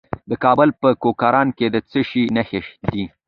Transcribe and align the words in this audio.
د 0.29 0.31
کابل 0.43 0.69
په 0.81 0.89
کلکان 1.03 1.47
کې 1.57 1.67
د 1.73 1.75
څه 1.89 1.99
شي 2.09 2.23
نښې 2.35 2.59
دي؟ 2.93 3.03